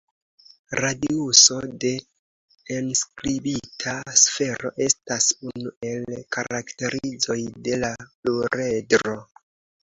Radiuso 0.83 1.57
de 1.83 1.91
enskribita 2.77 3.93
sfero 4.21 4.71
estas 4.87 5.29
unu 5.51 5.75
el 5.91 6.09
karakterizoj 6.37 7.39
de 7.69 7.79
la 7.85 7.93
pluredro. 8.09 9.17